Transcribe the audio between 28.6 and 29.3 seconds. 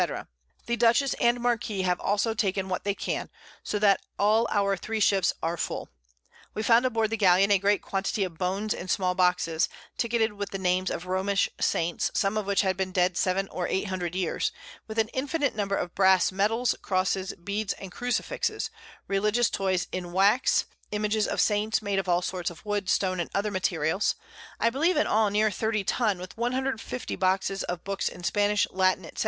Latin, _&c.